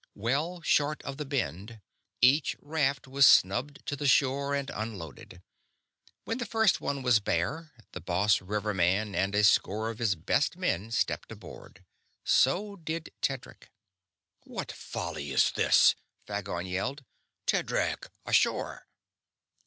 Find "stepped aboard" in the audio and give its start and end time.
10.89-11.85